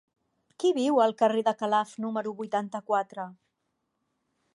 [0.61, 3.27] Qui viu al carrer de Calaf número vuitanta-quatre?